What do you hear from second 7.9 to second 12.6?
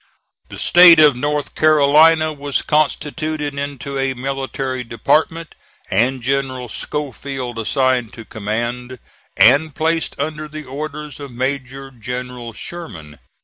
to command, and placed under the orders of Major General